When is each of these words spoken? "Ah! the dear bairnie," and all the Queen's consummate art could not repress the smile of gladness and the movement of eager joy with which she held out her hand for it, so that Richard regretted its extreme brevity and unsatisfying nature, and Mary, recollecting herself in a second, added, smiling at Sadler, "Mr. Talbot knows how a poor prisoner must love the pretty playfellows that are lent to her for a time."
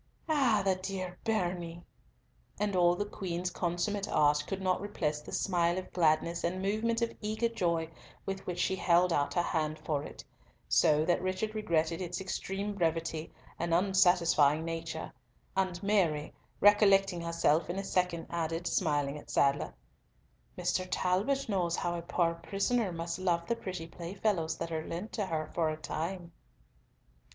"Ah! 0.27 0.63
the 0.65 0.73
dear 0.73 1.19
bairnie," 1.23 1.83
and 2.59 2.75
all 2.75 2.95
the 2.95 3.05
Queen's 3.05 3.51
consummate 3.51 4.09
art 4.09 4.43
could 4.47 4.59
not 4.59 4.81
repress 4.81 5.21
the 5.21 5.31
smile 5.31 5.77
of 5.77 5.93
gladness 5.93 6.43
and 6.43 6.55
the 6.55 6.67
movement 6.71 7.03
of 7.03 7.15
eager 7.21 7.47
joy 7.47 7.87
with 8.25 8.47
which 8.47 8.57
she 8.57 8.75
held 8.75 9.13
out 9.13 9.35
her 9.35 9.43
hand 9.43 9.77
for 9.77 10.01
it, 10.03 10.23
so 10.67 11.05
that 11.05 11.21
Richard 11.21 11.53
regretted 11.53 12.01
its 12.01 12.19
extreme 12.19 12.73
brevity 12.73 13.31
and 13.59 13.75
unsatisfying 13.75 14.65
nature, 14.65 15.13
and 15.55 15.83
Mary, 15.83 16.33
recollecting 16.61 17.21
herself 17.21 17.69
in 17.69 17.77
a 17.77 17.83
second, 17.83 18.25
added, 18.31 18.65
smiling 18.65 19.19
at 19.19 19.29
Sadler, 19.29 19.71
"Mr. 20.57 20.87
Talbot 20.89 21.47
knows 21.47 21.75
how 21.75 21.93
a 21.93 22.01
poor 22.01 22.33
prisoner 22.33 22.91
must 22.91 23.19
love 23.19 23.45
the 23.45 23.55
pretty 23.55 23.85
playfellows 23.85 24.57
that 24.57 24.71
are 24.71 24.83
lent 24.83 25.11
to 25.11 25.27
her 25.27 25.45
for 25.53 25.69
a 25.69 25.77
time." 25.77 26.31